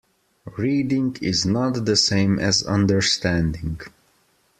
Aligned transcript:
Reading 0.57 1.15
is 1.21 1.45
not 1.45 1.85
the 1.85 1.95
same 1.95 2.39
as 2.39 2.63
understanding. 2.63 3.79